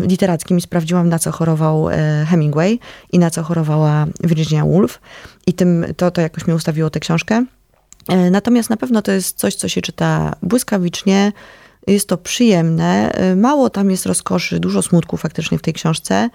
literackim 0.02 0.58
i 0.58 0.60
sprawdziłam, 0.60 1.08
na 1.08 1.18
co 1.18 1.32
chorował 1.32 1.90
e, 1.90 2.26
Hemingway 2.30 2.78
i 3.12 3.18
na 3.18 3.30
co 3.30 3.42
chorowała 3.42 4.06
Virginia 4.24 4.64
Woolf. 4.64 5.00
I 5.46 5.52
tym, 5.52 5.86
to, 5.96 6.10
to 6.10 6.20
jakoś 6.20 6.46
mi 6.46 6.54
ustawiło 6.54 6.90
tę 6.90 7.00
książkę. 7.00 7.44
Natomiast 8.30 8.70
na 8.70 8.76
pewno 8.76 9.02
to 9.02 9.12
jest 9.12 9.38
coś, 9.38 9.54
co 9.54 9.68
się 9.68 9.82
czyta 9.82 10.36
błyskawicznie, 10.42 11.32
jest 11.88 12.08
to 12.08 12.18
przyjemne. 12.18 13.12
E, 13.12 13.36
mało 13.36 13.70
tam 13.70 13.90
jest 13.90 14.06
rozkoszy, 14.06 14.60
dużo 14.60 14.82
smutku 14.82 15.16
faktycznie 15.16 15.58
w 15.58 15.62
tej 15.62 15.74
książce. 15.74 16.30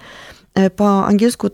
E, 0.54 0.70
po 0.70 1.06
angielsku 1.06 1.50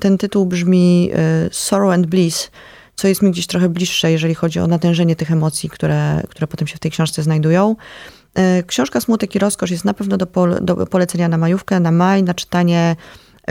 ten 0.00 0.18
tytuł 0.18 0.46
brzmi 0.46 1.10
e, 1.12 1.48
Sorrow 1.52 1.94
and 1.94 2.06
Bliss, 2.06 2.50
co 2.96 3.08
jest 3.08 3.22
mi 3.22 3.30
gdzieś 3.30 3.46
trochę 3.46 3.68
bliższe, 3.68 4.12
jeżeli 4.12 4.34
chodzi 4.34 4.60
o 4.60 4.66
natężenie 4.66 5.16
tych 5.16 5.32
emocji, 5.32 5.68
które, 5.68 6.22
które 6.28 6.46
potem 6.46 6.68
się 6.68 6.76
w 6.76 6.80
tej 6.80 6.90
książce 6.90 7.22
znajdują. 7.22 7.76
Książka 8.66 9.00
Smutek 9.00 9.34
i 9.34 9.38
Rozkosz 9.38 9.70
jest 9.70 9.84
na 9.84 9.94
pewno 9.94 10.16
do, 10.16 10.26
pole, 10.26 10.60
do 10.60 10.86
polecenia 10.86 11.28
na 11.28 11.38
majówkę, 11.38 11.80
na 11.80 11.90
maj, 11.90 12.22
na 12.22 12.34
czytanie 12.34 12.96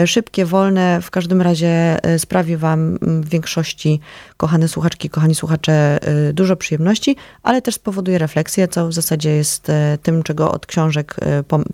szybkie, 0.05 0.45
wolne, 0.45 1.01
w 1.01 1.11
każdym 1.11 1.41
razie 1.41 2.03
e, 2.03 2.19
sprawi 2.19 2.57
Wam 2.57 2.97
w 3.01 3.29
większości, 3.29 3.99
kochane 4.37 4.67
słuchaczki, 4.67 5.09
kochani 5.09 5.35
słuchacze, 5.35 5.99
e, 6.01 6.33
dużo 6.33 6.55
przyjemności, 6.55 7.15
ale 7.43 7.61
też 7.61 7.75
spowoduje 7.75 8.17
refleksję, 8.17 8.67
co 8.67 8.87
w 8.87 8.93
zasadzie 8.93 9.29
jest 9.29 9.69
e, 9.69 9.97
tym, 10.03 10.23
czego 10.23 10.51
od 10.51 10.65
książek 10.65 11.15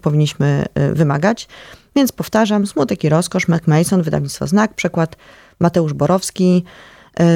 powinniśmy 0.02 0.66
wymagać. 0.94 1.48
Więc 1.96 2.12
powtarzam, 2.12 2.68
Smutek 2.68 3.04
i 3.04 3.10
Rozkosz, 3.10 3.48
Mac 3.48 3.68
Mason, 3.68 4.02
wydawnictwo 4.02 4.48
Znak, 4.48 4.74
przekład 4.74 5.16
Mateusz 5.60 5.94
Borowski. 5.94 6.64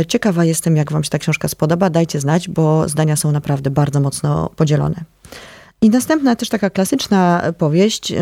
Ciekawa 0.08 0.46
jestem, 0.46 0.78
jak 0.78 0.92
Wam 0.92 1.04
się 1.04 1.10
ta 1.10 1.20
książka 1.20 1.48
spodoba. 1.48 1.90
Dajcie 1.90 2.20
znać, 2.20 2.50
bo 2.50 2.90
zdania 2.90 3.16
są 3.16 3.32
naprawdę 3.32 3.70
bardzo 3.70 4.00
mocno 4.00 4.50
podzielone. 4.56 4.96
I 5.82 5.90
następna 5.90 6.36
też 6.36 6.50
taka 6.50 6.70
klasyczna 6.70 7.54
powieść 7.58 8.14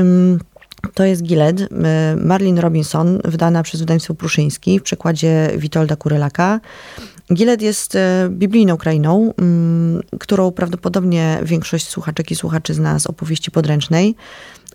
to 0.93 1.03
jest 1.05 1.23
Gilead, 1.23 1.59
y, 1.61 1.67
Marlin 2.15 2.59
Robinson, 2.59 3.19
wydana 3.25 3.63
przez 3.63 3.79
wydawnictwo 3.79 4.13
Pruszyński 4.13 4.79
w 4.79 4.83
przekładzie 4.83 5.51
Witolda 5.57 5.95
Kurylaka. 5.95 6.59
Gilead 7.33 7.61
jest 7.61 7.95
y, 7.95 7.99
biblijną 8.29 8.77
krainą, 8.77 9.33
mm, 9.37 10.01
którą 10.19 10.51
prawdopodobnie 10.51 11.39
większość 11.43 11.87
słuchaczek 11.87 12.31
i 12.31 12.35
słuchaczy 12.35 12.73
zna 12.73 12.99
z 12.99 13.07
opowieści 13.07 13.51
podręcznej, 13.51 14.15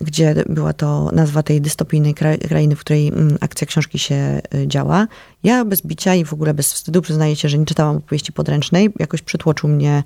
gdzie 0.01 0.35
była 0.49 0.73
to 0.73 1.11
nazwa 1.13 1.43
tej 1.43 1.61
dystopijnej 1.61 2.15
krainy, 2.49 2.77
w 2.77 2.81
której 2.81 3.09
mm, 3.09 3.39
akcja 3.41 3.67
książki 3.67 3.99
się 3.99 4.41
y, 4.55 4.69
działa. 4.69 5.07
Ja 5.43 5.65
bez 5.65 5.83
bicia 5.83 6.15
i 6.15 6.25
w 6.25 6.33
ogóle 6.33 6.55
bez 6.55 6.73
wstydu 6.73 7.03
przyznaję 7.03 7.37
się, 7.37 7.49
że 7.49 7.59
nie 7.59 7.67
czytałam 7.67 7.97
opowieści 7.97 8.33
podręcznej. 8.33 8.91
Jakoś 8.99 9.23
przytłoczył 9.23 9.69
mnie 9.69 10.03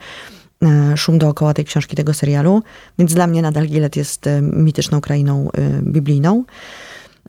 E, 0.64 0.96
szum 0.96 1.18
dookoła 1.18 1.54
tej 1.54 1.64
książki, 1.64 1.96
tego 1.96 2.14
serialu. 2.14 2.62
Więc 2.98 3.14
dla 3.14 3.26
mnie 3.26 3.42
nadal 3.42 3.66
Gilead 3.66 3.96
jest 3.96 4.26
e, 4.26 4.42
mityczną 4.42 5.00
krainą 5.00 5.48
e, 5.52 5.82
biblijną. 5.82 6.44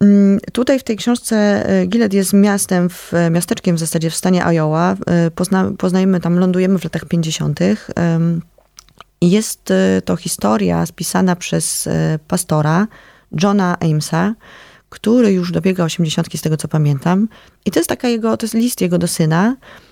Mm, 0.02 0.40
tutaj 0.54 0.80
w 0.80 0.84
tej 0.84 0.98
książce 0.98 1.66
Gilead 1.88 2.14
jest 2.14 2.34
miastem, 2.34 2.90
w, 2.90 3.12
miasteczkiem 3.32 3.76
w 3.76 3.80
zasadzie 3.80 4.10
w 4.10 4.16
stanie 4.16 4.44
Iowa. 4.44 4.96
Pozna, 5.36 5.72
poznajemy 5.78 6.20
tam, 6.20 6.40
lądujemy 6.40 6.80
w 6.80 6.84
latach 6.84 7.06
50. 7.06 7.60
Jest 9.22 9.74
to 10.06 10.16
historia 10.16 10.86
spisana 10.86 11.36
przez 11.36 11.90
pastora 12.28 12.88
Johna 13.44 13.78
Amesa, 13.80 14.36
który 14.90 15.34
już 15.34 15.52
dobiega 15.52 15.84
80 15.84 16.28
z 16.36 16.42
tego 16.42 16.58
co 16.58 16.68
pamiętam. 16.68 17.28
I 17.66 17.72
to 17.72 17.80
jest 17.80 17.90
taka 17.90 18.08
jego, 18.08 18.38
to 18.38 18.46
jest 18.46 18.54
list 18.54 18.82
jego 18.82 18.98
do 18.98 19.08
syna, 19.08 19.56
E, 19.56 19.91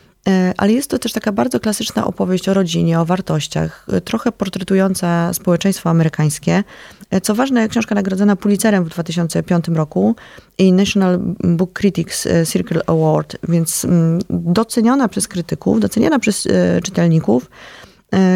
ale 0.58 0.74
jest 0.74 0.90
to 0.90 1.00
też 1.00 1.12
taka 1.14 1.32
bardzo 1.32 1.60
klasyczna 1.60 2.06
opowieść 2.06 2.50
o 2.50 2.54
rodzinie, 2.54 3.00
o 3.00 3.06
wartościach, 3.06 3.86
e, 3.92 4.02
trochę 4.02 4.32
portretująca 4.32 5.34
społeczeństwo 5.34 5.90
amerykańskie. 5.90 6.64
E, 7.10 7.22
co 7.22 7.36
ważne, 7.36 7.70
książka 7.70 7.96
nagrodzona 7.96 8.36
Pulitzerem 8.36 8.86
w 8.86 8.90
2005 8.90 9.68
roku 9.68 10.16
i 10.58 10.74
National 10.74 11.20
Book 11.44 11.80
Critics 11.80 12.28
Circle 12.52 12.82
Award, 12.88 13.38
więc 13.50 13.86
mm, 13.86 14.20
doceniona 14.30 15.08
przez 15.08 15.28
krytyków, 15.28 15.80
doceniana 15.80 16.20
przez 16.20 16.48
czytelników. 16.84 17.50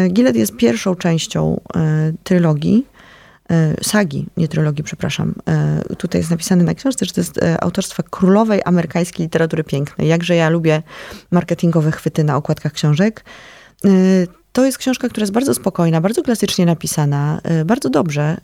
Gilead 0.08 0.36
jest 0.36 0.56
pierwszą 0.56 0.94
częścią 0.94 1.60
trylogii 2.24 2.86
E, 2.93 2.93
sagi, 3.82 4.26
nie 4.36 4.48
trylogii, 4.48 4.84
przepraszam. 4.84 5.34
E, 5.48 5.82
tutaj 5.98 6.20
jest 6.20 6.30
napisane 6.30 6.64
na 6.64 6.74
książce, 6.74 7.06
że 7.06 7.12
to 7.12 7.20
jest 7.20 7.42
e, 7.42 7.60
autorstwa 7.60 8.02
królowej 8.02 8.60
amerykańskiej 8.64 9.26
literatury 9.26 9.64
pięknej. 9.64 10.08
Jakże 10.08 10.36
ja 10.36 10.48
lubię 10.48 10.82
marketingowe 11.30 11.92
chwyty 11.92 12.24
na 12.24 12.36
okładkach 12.36 12.72
książek. 12.72 13.24
To 14.52 14.64
jest 14.64 14.78
książka, 14.78 15.08
która 15.08 15.22
jest 15.22 15.32
bardzo 15.32 15.54
spokojna, 15.54 16.00
bardzo 16.00 16.22
klasycznie 16.22 16.66
napisana, 16.66 17.40
bardzo 17.64 17.90
dobrze. 17.90 18.36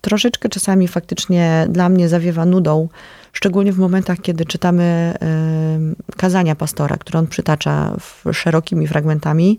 Troszeczkę 0.00 0.48
czasami 0.48 0.88
faktycznie 0.88 1.66
dla 1.70 1.88
mnie 1.88 2.08
zawiewa 2.08 2.44
nudą, 2.44 2.88
szczególnie 3.32 3.72
w 3.72 3.78
momentach, 3.78 4.18
kiedy 4.20 4.44
czytamy 4.44 5.14
kazania 6.16 6.54
pastora, 6.54 6.96
które 6.96 7.18
on 7.18 7.26
przytacza 7.26 7.96
szerokimi 8.32 8.86
fragmentami. 8.86 9.58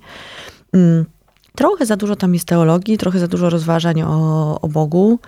Trochę 1.55 1.85
za 1.85 1.95
dużo 1.95 2.15
tam 2.15 2.33
jest 2.33 2.47
teologii, 2.47 2.97
trochę 2.97 3.19
za 3.19 3.27
dużo 3.27 3.49
rozważań 3.49 4.01
o, 4.01 4.61
o 4.61 4.67
Bogu. 4.67 5.19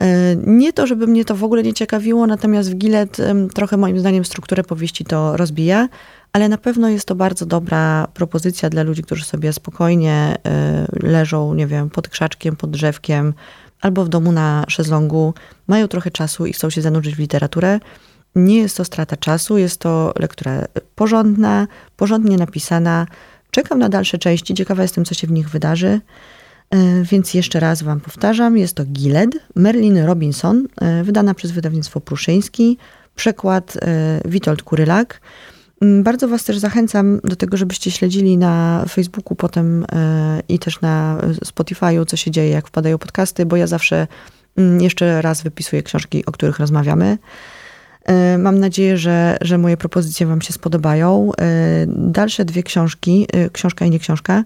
E, 0.00 0.36
nie 0.36 0.72
to, 0.72 0.86
żeby 0.86 1.06
mnie 1.06 1.24
to 1.24 1.36
w 1.36 1.44
ogóle 1.44 1.62
nie 1.62 1.74
ciekawiło, 1.74 2.26
natomiast 2.26 2.70
w 2.70 2.74
Gilet 2.74 3.16
trochę 3.54 3.76
moim 3.76 3.98
zdaniem 3.98 4.24
strukturę 4.24 4.64
powieści 4.64 5.04
to 5.04 5.36
rozbija, 5.36 5.88
ale 6.32 6.48
na 6.48 6.58
pewno 6.58 6.88
jest 6.88 7.08
to 7.08 7.14
bardzo 7.14 7.46
dobra 7.46 8.08
propozycja 8.14 8.70
dla 8.70 8.82
ludzi, 8.82 9.02
którzy 9.02 9.24
sobie 9.24 9.52
spokojnie 9.52 10.36
e, 10.46 10.86
leżą, 11.02 11.54
nie 11.54 11.66
wiem, 11.66 11.90
pod 11.90 12.08
krzaczkiem, 12.08 12.56
pod 12.56 12.70
drzewkiem 12.70 13.34
albo 13.80 14.04
w 14.04 14.08
domu 14.08 14.32
na 14.32 14.64
szezlongu, 14.68 15.34
mają 15.66 15.88
trochę 15.88 16.10
czasu 16.10 16.46
i 16.46 16.52
chcą 16.52 16.70
się 16.70 16.82
zanurzyć 16.82 17.16
w 17.16 17.18
literaturę. 17.18 17.80
Nie 18.34 18.56
jest 18.56 18.76
to 18.76 18.84
strata 18.84 19.16
czasu, 19.16 19.58
jest 19.58 19.80
to 19.80 20.12
lektura 20.18 20.64
porządna, 20.94 21.66
porządnie 21.96 22.36
napisana, 22.36 23.06
Czekam 23.54 23.78
na 23.78 23.88
dalsze 23.88 24.18
części, 24.18 24.54
ciekawa 24.54 24.82
jestem, 24.82 25.04
co 25.04 25.14
się 25.14 25.26
w 25.26 25.30
nich 25.30 25.50
wydarzy. 25.50 26.00
E, 26.70 27.02
więc 27.02 27.34
jeszcze 27.34 27.60
raz 27.60 27.82
Wam 27.82 28.00
powtarzam, 28.00 28.56
jest 28.56 28.74
to 28.74 28.84
Gilead, 28.84 29.30
Merlin 29.54 29.98
Robinson, 29.98 30.68
e, 30.80 31.04
wydana 31.04 31.34
przez 31.34 31.50
wydawnictwo 31.50 32.00
Pruszyński, 32.00 32.78
przekład 33.16 33.76
e, 33.76 34.20
Witold 34.24 34.62
Kurylak. 34.62 35.20
Mm, 35.82 36.02
bardzo 36.02 36.28
Was 36.28 36.44
też 36.44 36.58
zachęcam 36.58 37.20
do 37.24 37.36
tego, 37.36 37.56
żebyście 37.56 37.90
śledzili 37.90 38.38
na 38.38 38.84
Facebooku 38.88 39.36
potem 39.36 39.86
i 40.48 40.58
też 40.58 40.80
na 40.80 41.18
Spotify'u, 41.44 42.06
co 42.06 42.16
się 42.16 42.30
dzieje, 42.30 42.50
jak 42.50 42.68
wpadają 42.68 42.98
podcasty, 42.98 43.46
bo 43.46 43.56
ja 43.56 43.66
zawsze 43.66 44.06
mm, 44.56 44.80
jeszcze 44.80 45.22
raz 45.22 45.42
wypisuję 45.42 45.82
książki, 45.82 46.26
o 46.26 46.32
których 46.32 46.58
rozmawiamy. 46.58 47.18
E, 48.04 48.38
mam 48.38 48.58
nadzieję, 48.58 48.98
że, 48.98 49.36
że 49.40 49.58
moje 49.58 49.76
propozycje 49.76 50.26
Wam 50.26 50.42
się 50.42 50.52
spodobają. 50.52 51.30
E, 51.40 51.86
dalsze 51.88 52.44
dwie 52.44 52.62
książki, 52.62 53.26
e, 53.32 53.50
książka 53.50 53.84
i 53.84 53.90
nie 53.90 53.98
książka, 53.98 54.44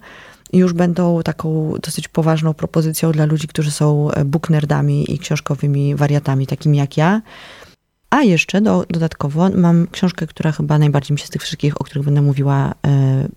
już 0.52 0.72
będą 0.72 1.22
taką 1.22 1.74
dosyć 1.82 2.08
poważną 2.08 2.54
propozycją 2.54 3.12
dla 3.12 3.24
ludzi, 3.24 3.48
którzy 3.48 3.70
są 3.70 4.08
booknerdami 4.24 5.14
i 5.14 5.18
książkowymi 5.18 5.94
wariatami, 5.94 6.46
takimi 6.46 6.78
jak 6.78 6.96
ja. 6.96 7.22
A 8.10 8.22
jeszcze 8.22 8.60
do, 8.60 8.84
dodatkowo 8.90 9.50
mam 9.54 9.86
książkę, 9.92 10.26
która 10.26 10.52
chyba 10.52 10.78
najbardziej 10.78 11.14
mi 11.14 11.18
się 11.18 11.26
z 11.26 11.30
tych 11.30 11.42
wszystkich, 11.42 11.80
o 11.80 11.84
których 11.84 12.04
będę 12.04 12.22
mówiła, 12.22 12.74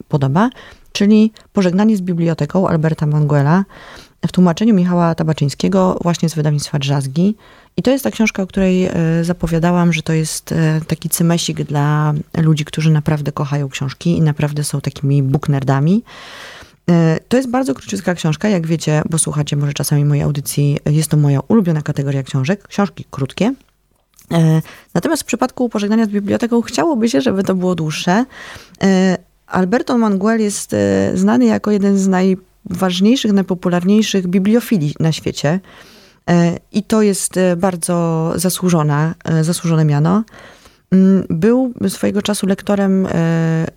podoba, 0.07 0.49
czyli 0.91 1.31
Pożegnanie 1.53 1.97
z 1.97 2.01
biblioteką 2.01 2.67
Alberta 2.67 3.05
Manguela 3.05 3.65
w 4.27 4.31
tłumaczeniu 4.31 4.73
Michała 4.73 5.15
Tabaczyńskiego 5.15 5.99
właśnie 6.03 6.29
z 6.29 6.35
wydawnictwa 6.35 6.79
Drzazgi. 6.79 7.35
I 7.77 7.81
to 7.81 7.91
jest 7.91 8.03
ta 8.03 8.11
książka, 8.11 8.43
o 8.43 8.47
której 8.47 8.85
e, 8.85 8.91
zapowiadałam, 9.23 9.93
że 9.93 10.01
to 10.01 10.13
jest 10.13 10.51
e, 10.51 10.81
taki 10.87 11.09
cymesik 11.09 11.63
dla 11.63 12.13
ludzi, 12.37 12.65
którzy 12.65 12.91
naprawdę 12.91 13.31
kochają 13.31 13.69
książki 13.69 14.17
i 14.17 14.21
naprawdę 14.21 14.63
są 14.63 14.81
takimi 14.81 15.23
booknerdami. 15.23 16.03
E, 16.89 17.19
to 17.27 17.37
jest 17.37 17.49
bardzo 17.49 17.73
króciutka 17.73 18.13
książka, 18.13 18.49
jak 18.49 18.67
wiecie, 18.67 19.01
bo 19.09 19.19
słuchacie 19.19 19.55
może 19.55 19.73
czasami 19.73 20.05
mojej 20.05 20.23
audycji, 20.23 20.77
jest 20.85 21.11
to 21.11 21.17
moja 21.17 21.39
ulubiona 21.47 21.81
kategoria 21.81 22.23
książek, 22.23 22.67
książki 22.67 23.05
krótkie. 23.11 23.53
Natomiast 24.93 25.23
w 25.23 25.25
przypadku 25.25 25.69
pożegnania 25.69 26.05
z 26.05 26.09
biblioteką 26.09 26.61
chciałoby 26.61 27.09
się, 27.09 27.21
żeby 27.21 27.43
to 27.43 27.55
było 27.55 27.75
dłuższe. 27.75 28.25
Alberto 29.47 29.97
Manguel 29.97 30.41
jest 30.41 30.75
znany 31.13 31.45
jako 31.45 31.71
jeden 31.71 31.97
z 31.97 32.01
najważniejszych, 32.69 33.33
najpopularniejszych 33.33 34.27
bibliofili 34.27 34.95
na 34.99 35.11
świecie. 35.11 35.59
E, 36.29 36.59
I 36.71 36.83
to 36.83 37.01
jest 37.01 37.37
e, 37.37 37.55
bardzo 37.55 38.31
zasłużona, 38.35 39.15
e, 39.25 39.43
zasłużone 39.43 39.85
miano. 39.85 40.23
Mm, 40.91 41.25
był 41.29 41.73
swojego 41.89 42.21
czasu 42.21 42.47
lektorem 42.47 43.07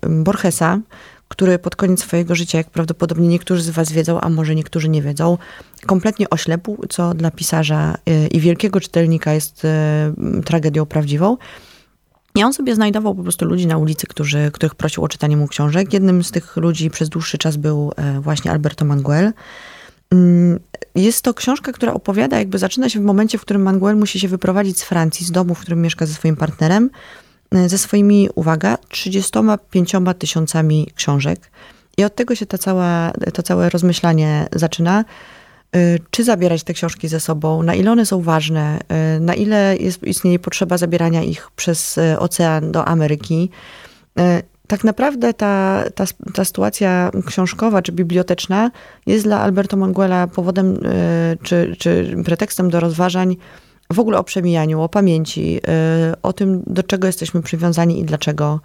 Borgesa, 0.09 0.79
który 1.27 1.59
pod 1.59 1.75
koniec 1.75 1.99
swojego 1.99 2.35
życia, 2.35 2.57
jak 2.57 2.69
prawdopodobnie 2.69 3.27
niektórzy 3.27 3.61
z 3.61 3.69
was 3.69 3.91
wiedzą, 3.91 4.21
a 4.21 4.29
może 4.29 4.55
niektórzy 4.55 4.89
nie 4.89 5.01
wiedzą, 5.01 5.37
kompletnie 5.85 6.29
oślepł, 6.29 6.77
co 6.89 7.13
dla 7.13 7.31
pisarza 7.31 7.97
i 8.31 8.39
wielkiego 8.39 8.79
czytelnika 8.79 9.33
jest 9.33 9.67
tragedią 10.45 10.85
prawdziwą. 10.85 11.37
I 12.35 12.43
on 12.43 12.53
sobie 12.53 12.75
znajdował 12.75 13.15
po 13.15 13.23
prostu 13.23 13.45
ludzi 13.45 13.67
na 13.67 13.77
ulicy, 13.77 14.07
którzy, 14.07 14.51
których 14.53 14.75
prosił 14.75 15.03
o 15.03 15.07
czytanie 15.07 15.37
mu 15.37 15.47
książek. 15.47 15.93
Jednym 15.93 16.23
z 16.23 16.31
tych 16.31 16.57
ludzi 16.57 16.89
przez 16.89 17.09
dłuższy 17.09 17.37
czas 17.37 17.57
był 17.57 17.91
właśnie 18.21 18.51
Alberto 18.51 18.85
Manguel. 18.85 19.33
Mm, 20.11 20.59
jest 20.95 21.21
to 21.21 21.33
książka, 21.33 21.71
która 21.71 21.93
opowiada, 21.93 22.39
jakby 22.39 22.57
zaczyna 22.57 22.89
się 22.89 22.99
w 22.99 23.03
momencie, 23.03 23.37
w 23.37 23.41
którym 23.41 23.61
Manguel 23.61 23.97
musi 23.97 24.19
się 24.19 24.27
wyprowadzić 24.27 24.79
z 24.79 24.83
Francji, 24.83 25.25
z 25.25 25.31
domu, 25.31 25.55
w 25.55 25.59
którym 25.59 25.81
mieszka 25.81 26.05
ze 26.05 26.13
swoim 26.13 26.35
partnerem, 26.35 26.89
e, 27.51 27.69
ze 27.69 27.77
swoimi, 27.77 28.29
uwaga, 28.35 28.77
35 28.89 30.13
tysiącami 30.13 30.87
książek. 30.95 31.51
I 31.97 32.03
od 32.03 32.15
tego 32.15 32.35
się 32.35 32.45
ta 32.45 32.57
cała, 32.57 33.11
to 33.33 33.43
całe 33.43 33.69
rozmyślanie 33.69 34.47
zaczyna. 34.51 35.05
E, 35.71 35.99
czy 36.11 36.23
zabierać 36.23 36.63
te 36.63 36.73
książki 36.73 37.07
ze 37.07 37.19
sobą? 37.19 37.63
Na 37.63 37.75
ile 37.75 37.91
one 37.91 38.05
są 38.05 38.21
ważne? 38.21 38.79
E, 38.87 39.19
na 39.19 39.33
ile 39.33 39.77
jest, 39.79 40.03
istnieje 40.03 40.39
potrzeba 40.39 40.77
zabierania 40.77 41.23
ich 41.23 41.51
przez 41.55 41.99
ocean 42.19 42.71
do 42.71 42.85
Ameryki? 42.85 43.49
tak 44.67 44.83
naprawdę 44.83 45.33
ta, 45.33 45.83
ta, 45.95 46.05
ta 46.33 46.45
sytuacja 46.45 47.11
książkowa 47.25 47.81
czy 47.81 47.91
biblioteczna 47.91 48.71
jest 49.05 49.25
dla 49.25 49.39
Alberto 49.39 49.77
Manguela 49.77 50.27
powodem 50.27 50.79
czy, 51.43 51.75
czy 51.79 52.15
pretekstem 52.25 52.69
do 52.69 52.79
rozważań 52.79 53.35
w 53.93 53.99
ogóle 53.99 54.17
o 54.17 54.23
przemijaniu, 54.23 54.81
o 54.81 54.89
pamięci, 54.89 55.61
o 56.23 56.33
tym, 56.33 56.63
do 56.67 56.83
czego 56.83 57.07
jesteśmy 57.07 57.41
przywiązani 57.41 57.99
i 57.99 58.03
dlaczego. 58.03 58.59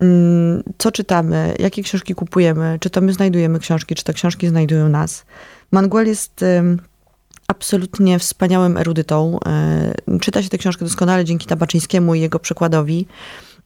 Mm, 0.00 0.62
co 0.78 0.92
czytamy, 0.92 1.54
jakie 1.58 1.82
książki 1.82 2.14
kupujemy, 2.14 2.78
czy 2.80 2.90
to 2.90 3.00
my 3.00 3.12
znajdujemy 3.12 3.58
książki, 3.58 3.94
czy 3.94 4.04
to 4.04 4.12
książki 4.12 4.48
znajdują 4.48 4.88
nas. 4.88 5.24
Manguel 5.72 6.06
jest 6.06 6.44
absolutnie 7.50 8.18
wspaniałym 8.18 8.76
erudytą. 8.76 9.38
E, 9.46 10.18
czyta 10.20 10.42
się 10.42 10.48
tę 10.48 10.58
książkę 10.58 10.84
doskonale 10.84 11.24
dzięki 11.24 11.46
Tabaczyńskiemu 11.46 12.14
i 12.14 12.20
jego 12.20 12.38
przykładowi. 12.38 13.06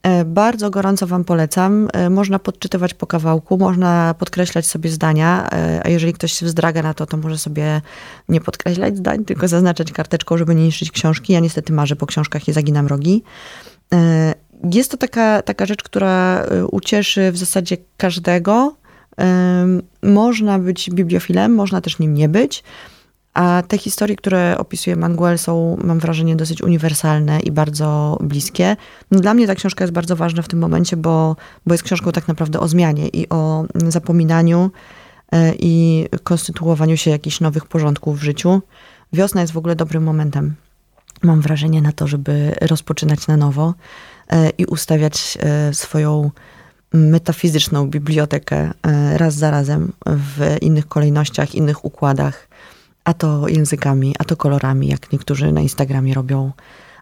E, 0.03 0.25
bardzo 0.25 0.71
gorąco 0.71 1.07
Wam 1.07 1.25
polecam. 1.25 1.89
E, 1.93 2.11
można 2.11 2.39
podczytywać 2.39 2.95
po 2.95 3.07
kawałku, 3.07 3.59
można 3.59 4.15
podkreślać 4.19 4.67
sobie 4.67 4.91
zdania, 4.91 5.49
a 5.85 5.89
jeżeli 5.89 6.13
ktoś 6.13 6.33
się 6.33 6.47
wzdraga 6.47 6.83
na 6.83 6.95
to, 6.95 7.07
to 7.07 7.17
może 7.17 7.39
sobie 7.39 7.81
nie 8.29 8.41
podkreślać 8.41 8.97
zdań, 8.97 9.25
tylko 9.25 9.49
zaznaczać 9.49 9.93
karteczką, 9.93 10.39
żeby 10.39 10.55
nie 10.55 10.65
niszczyć 10.65 10.91
książki. 10.91 11.33
Ja 11.33 11.41
niestety 11.41 11.73
marzę 11.73 11.97
po 11.97 12.07
książkach 12.07 12.49
i 12.49 12.53
zaginam 12.53 12.87
rogi. 12.87 13.23
Jest 14.73 14.91
to 14.91 14.97
taka, 14.97 15.43
taka 15.43 15.67
rzecz, 15.67 15.83
która 15.83 16.47
ucieszy 16.71 17.33
w 17.33 17.37
zasadzie 17.37 17.77
każdego. 17.97 18.77
Można 20.03 20.59
być 20.59 20.91
bibliofilem, 20.91 21.55
można 21.55 21.81
też 21.81 21.99
nim 21.99 22.15
nie 22.15 22.29
być. 22.29 22.65
A 23.35 23.63
te 23.69 23.79
historie, 23.79 24.17
które 24.17 24.59
opisuje 24.59 24.97
Manguel, 24.97 25.39
są, 25.39 25.77
mam 25.85 25.99
wrażenie, 25.99 26.37
dosyć 26.37 26.63
uniwersalne 26.63 27.41
i 27.41 27.53
bardzo 27.53 28.19
bliskie. 28.21 28.77
No, 29.11 29.21
dla 29.21 29.35
mnie 29.35 29.47
ta 29.47 29.55
książka 29.55 29.85
jest 29.85 29.95
bardzo 29.95 30.17
ważna 30.17 30.43
w 30.43 30.49
tym 30.49 30.59
momencie, 30.59 30.97
bo, 30.97 31.37
bo 31.67 31.75
jest 31.75 31.85
książką 31.85 32.13
tak 32.13 32.29
naprawdę 32.29 32.61
o 32.61 32.69
zmianie 32.69 33.09
i 33.09 33.29
o 33.29 33.65
zapominaniu 33.89 34.71
e, 35.33 35.55
i 35.59 36.07
konstytuowaniu 36.23 36.97
się 36.97 37.11
jakichś 37.11 37.41
nowych 37.41 37.67
porządków 37.67 38.19
w 38.19 38.23
życiu. 38.23 38.63
Wiosna 39.13 39.41
jest 39.41 39.53
w 39.53 39.59
ogóle 39.59 39.77
dobrym 39.77 40.03
momentem. 40.03 40.55
Mam 41.23 41.41
wrażenie 41.41 41.83
na 41.83 41.93
to, 41.93 42.07
żeby 42.07 42.55
rozpoczynać 42.61 43.27
na 43.27 43.37
nowo 43.37 43.75
e, 44.31 44.51
i 44.51 44.65
ustawiać 44.67 45.39
e, 45.41 45.75
swoją 45.75 46.31
metafizyczną 46.95 47.87
bibliotekę 47.87 48.71
raz 49.17 49.35
za 49.35 49.51
razem 49.51 49.93
w 50.07 50.57
innych 50.61 50.89
kolejnościach, 50.89 51.55
innych 51.55 51.85
układach 51.85 52.49
a 53.05 53.15
to 53.15 53.49
językami, 53.49 54.15
a 54.19 54.25
to 54.25 54.37
kolorami, 54.37 54.89
jak 54.89 55.13
niektórzy 55.13 55.53
na 55.53 55.61
Instagramie 55.61 56.15
robią. 56.15 56.53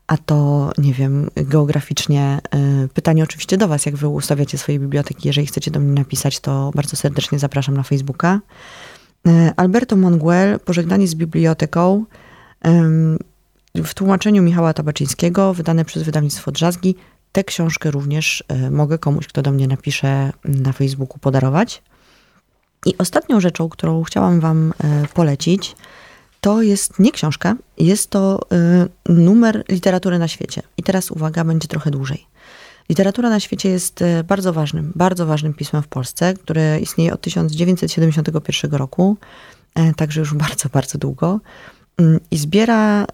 a 0.07 0.17
to, 0.17 0.71
nie 0.79 0.93
wiem, 0.95 1.31
geograficznie. 1.37 2.41
Y, 2.85 2.89
pytanie 2.89 3.23
oczywiście 3.23 3.57
do 3.57 3.69
Was, 3.69 3.87
jak 3.87 3.97
Wy 3.97 4.09
ustawiacie 4.09 4.59
swoje 4.59 4.79
biblioteki. 4.79 5.29
Jeżeli 5.29 5.47
chcecie 5.47 5.71
do 5.71 5.81
mnie 5.81 5.93
napisać, 5.93 6.41
to 6.41 6.71
bardzo 6.75 6.97
serdecznie 6.97 7.39
zapraszam 7.39 7.77
na 7.77 7.83
Facebooka. 7.83 8.41
Y, 9.29 9.31
Alberto 9.57 9.97
Monguel, 9.97 10.61
Pożegnanie 10.61 11.09
z 11.09 11.15
biblioteką, 11.15 12.05
w 13.75 13.95
tłumaczeniu 13.95 14.43
Michała 14.43 14.75
Tabaczyńskiego, 14.75 15.55
wydane 15.55 15.85
przez 15.85 16.03
wydawnictwo 16.03 16.53
Drzazgi. 16.53 16.95
Tę 17.33 17.45
książkę 17.45 17.91
również 17.91 18.45
y, 18.67 18.71
mogę 18.71 18.99
komuś, 18.99 19.27
kto 19.27 19.43
do 19.43 19.53
mnie 19.53 19.67
napisze 19.69 20.33
na 20.45 20.73
Facebooku, 20.73 21.19
podarować. 21.19 21.83
I 22.87 22.99
ostatnią 22.99 23.41
rzeczą, 23.41 23.69
którą 23.69 24.03
chciałam 24.03 24.41
Wam 24.41 24.75
polecić, 25.15 25.77
to 26.41 26.63
jest 26.63 26.99
nie 26.99 27.13
książka, 27.13 27.57
jest 27.79 28.11
to 28.11 28.41
y, 29.09 29.13
numer 29.13 29.65
literatury 29.69 30.19
na 30.19 30.29
świecie. 30.29 30.63
I 30.77 30.83
teraz 30.83 31.11
uwaga, 31.11 31.45
będzie 31.45 31.69
trochę 31.69 31.91
dłużej. 31.91 32.27
Literatura 32.89 33.31
na 33.31 33.41
świecie 33.41 33.69
jest 33.69 34.05
bardzo 34.25 34.53
ważnym, 34.53 34.93
bardzo 34.95 35.27
ważnym 35.27 35.55
pismem 35.55 35.83
w 35.83 35.89
Polsce, 35.89 36.35
które 36.35 36.81
istnieje 36.81 37.13
od 37.13 37.21
1971 37.21 38.73
roku, 38.73 39.17
także 39.97 40.21
już 40.21 40.35
bardzo, 40.35 40.69
bardzo 40.69 40.99
długo. 40.99 41.41
Y, 42.01 42.21
I 42.31 42.39
zbiera 42.39 43.07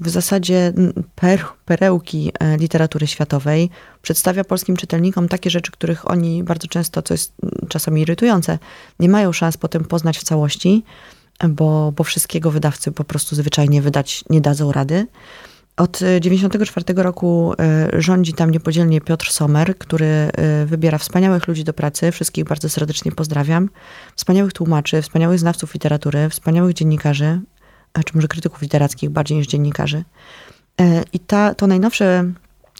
w 0.00 0.08
zasadzie 0.08 0.72
per, 1.14 1.44
perełki 1.64 2.32
y, 2.54 2.56
literatury 2.56 3.06
światowej. 3.06 3.70
Przedstawia 4.02 4.44
polskim 4.44 4.76
czytelnikom 4.76 5.28
takie 5.28 5.50
rzeczy, 5.50 5.72
których 5.72 6.10
oni 6.10 6.44
bardzo 6.44 6.68
często, 6.68 7.02
co 7.02 7.14
jest 7.14 7.32
czasami 7.68 8.00
irytujące, 8.00 8.58
nie 9.00 9.08
mają 9.08 9.32
szans 9.32 9.56
potem 9.56 9.84
poznać 9.84 10.18
w 10.18 10.24
całości 10.24 10.84
bo, 11.48 11.92
bo 11.92 12.04
wszystkiego 12.04 12.50
wydawcy 12.50 12.92
po 12.92 13.04
prostu 13.04 13.36
zwyczajnie 13.36 13.82
wydać 13.82 14.24
nie 14.30 14.40
dadzą 14.40 14.72
rady. 14.72 15.06
Od 15.76 15.92
1994 15.92 17.02
roku 17.02 17.54
e, 17.58 17.88
rządzi 18.02 18.32
tam 18.32 18.50
niepodzielnie 18.50 19.00
Piotr 19.00 19.30
Sommer, 19.30 19.78
który 19.78 20.06
e, 20.06 20.30
wybiera 20.66 20.98
wspaniałych 20.98 21.48
ludzi 21.48 21.64
do 21.64 21.72
pracy. 21.72 22.12
Wszystkich 22.12 22.44
bardzo 22.44 22.68
serdecznie 22.68 23.12
pozdrawiam. 23.12 23.70
Wspaniałych 24.16 24.52
tłumaczy, 24.52 25.02
wspaniałych 25.02 25.38
znawców 25.38 25.74
literatury, 25.74 26.28
wspaniałych 26.28 26.74
dziennikarzy, 26.74 27.40
czy 28.04 28.14
może 28.14 28.28
krytyków 28.28 28.62
literackich 28.62 29.10
bardziej 29.10 29.38
niż 29.38 29.46
dziennikarzy. 29.46 30.04
E, 30.80 31.02
I 31.12 31.20
ta, 31.20 31.54
to 31.54 31.66
najnowsze, 31.66 32.32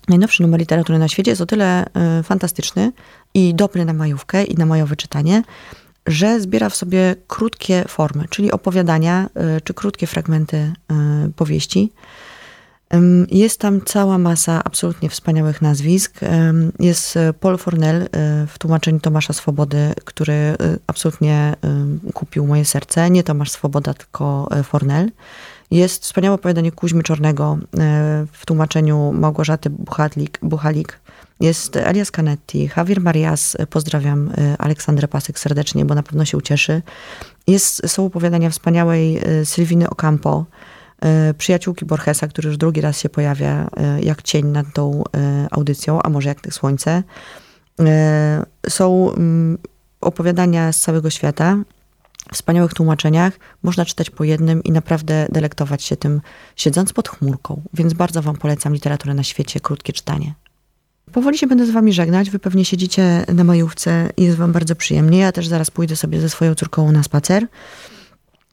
najnowszy 0.09 0.43
numer 0.43 0.61
literatury 0.61 0.99
na 0.99 1.09
świecie 1.09 1.31
jest 1.31 1.41
o 1.41 1.47
tyle 1.47 1.85
fantastyczny 2.25 2.93
i 3.35 3.55
dobry 3.55 3.85
na 3.85 3.93
majówkę 3.93 4.45
i 4.45 4.55
na 4.55 4.67
majowe 4.67 4.97
czytanie, 4.97 5.43
że 6.07 6.41
zbiera 6.41 6.69
w 6.69 6.77
sobie 6.77 7.15
krótkie 7.27 7.85
formy, 7.89 8.25
czyli 8.31 8.53
opowiadania 8.53 9.29
y, 9.57 9.61
czy 9.61 9.75
krótkie 9.75 10.07
fragmenty 10.07 10.73
powieści. 11.37 11.93
Jest 13.31 13.61
tam 13.61 13.81
cała 13.85 14.19
masa 14.19 14.65
absolutnie 14.65 15.09
wspaniałych 15.09 15.63
nazwisk. 15.63 16.21
Jest 16.79 17.19
Paul 17.41 17.59
Fornell 17.59 18.03
y, 18.03 18.09
w 18.47 18.59
tłumaczeniu 18.59 19.01
Tomasza 19.01 19.33
Swobody, 19.33 19.95
który 20.05 20.57
absolutnie 20.87 21.55
kupił 22.15 22.47
moje 22.47 22.65
serce. 22.65 23.11
Nie 23.11 23.23
Tomasz 23.23 23.51
Swoboda, 23.51 23.95
tylko 23.95 24.49
Fornell. 24.65 25.11
Jest 25.71 26.03
wspaniałe 26.03 26.35
opowiadanie 26.35 26.73
Kuźmy 26.73 27.03
Czornego 27.03 27.59
w 28.33 28.47
tłumaczeniu 28.47 29.13
Małgorzaty 29.13 29.71
Buchalik, 29.71 30.39
Buchalik 30.43 31.01
jest 31.41 31.77
Elias 31.77 32.11
Canetti, 32.11 32.71
Javier 32.77 33.01
Marias, 33.01 33.57
pozdrawiam 33.71 34.33
Aleksandrę 34.59 35.09
Pasek 35.09 35.39
serdecznie, 35.39 35.85
bo 35.85 35.95
na 35.95 36.03
pewno 36.03 36.25
się 36.25 36.37
ucieszy. 36.37 36.83
Jest, 37.47 37.91
są 37.91 38.07
opowiadania 38.07 38.51
wspaniałej 38.51 39.21
Sylwiny 39.45 39.91
Ocampo, 39.91 40.45
przyjaciółki 41.39 41.85
Borgesa, 41.85 42.29
który 42.29 42.49
już 42.49 42.57
drugi 42.57 42.81
raz 42.81 43.01
się 43.01 43.09
pojawia 43.09 43.69
jak 44.03 44.23
cień 44.23 44.47
nad 44.47 44.67
tą 44.75 45.05
audycją, 45.51 46.03
a 46.03 46.09
może 46.09 46.29
jak 46.29 46.55
słońce. 46.55 47.03
Są 48.69 49.13
mm, 49.13 49.59
opowiadania 50.01 50.73
z 50.73 50.81
całego 50.81 51.11
świata, 51.11 51.57
wspaniałych 52.33 52.75
tłumaczeniach. 52.75 53.39
Można 53.63 53.85
czytać 53.85 54.11
po 54.11 54.25
jednym 54.25 54.65
i 54.65 54.73
naprawdę 54.73 55.27
delektować 55.33 55.83
się 55.83 55.97
tym, 55.97 56.21
siedząc 56.57 56.93
pod 56.93 57.09
chmurką. 57.09 57.63
Więc 57.75 57.93
bardzo 57.93 58.23
Wam 58.23 58.37
polecam 58.37 58.73
literaturę 58.73 59.15
na 59.15 59.23
świecie, 59.23 59.61
krótkie 59.61 59.93
czytanie. 59.93 60.35
Powoli 61.13 61.39
się 61.39 61.47
będę 61.47 61.67
z 61.67 61.71
wami 61.71 61.93
żegnać. 61.93 62.31
Wy 62.31 62.39
pewnie 62.39 62.65
siedzicie 62.65 63.25
na 63.35 63.45
majówce 63.45 64.11
i 64.17 64.23
jest 64.23 64.37
wam 64.37 64.53
bardzo 64.53 64.77
przyjemnie. 64.77 65.19
Ja 65.19 65.33
też 65.33 65.47
zaraz 65.47 65.71
pójdę 65.71 65.97
sobie 65.97 66.21
ze 66.21 66.29
swoją 66.29 66.55
córką 66.55 66.93
na 66.93 67.03
spacer. 67.03 67.47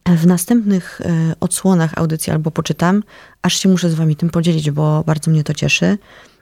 W 0.06 0.28
następnych 0.28 1.02
e, 1.02 1.36
odsłonach 1.40 1.98
audycji 1.98 2.34
albo 2.34 2.52
poczytam, 2.52 3.04
aż 3.42 3.60
się 3.60 3.70
muszę 3.70 3.90
z 3.90 3.94
wami 3.94 4.16
tym 4.16 4.30
podzielić, 4.30 4.72
bo 4.72 5.04
bardzo 5.04 5.32
mnie 5.32 5.44
to 5.44 5.54
cieszy. 5.54 5.98